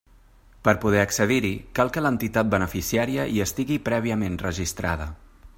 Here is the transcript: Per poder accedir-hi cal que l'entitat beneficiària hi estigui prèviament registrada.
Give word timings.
Per 0.67 0.71
poder 0.85 1.01
accedir-hi 1.01 1.51
cal 1.81 1.93
que 1.97 2.03
l'entitat 2.05 2.51
beneficiària 2.55 3.29
hi 3.35 3.39
estigui 3.49 3.81
prèviament 3.91 4.43
registrada. 4.49 5.13